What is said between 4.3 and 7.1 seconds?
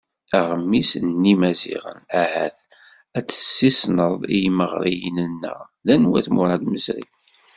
i yimeɣriyen-nneɣ d anwa-t Muṛad Meẓri?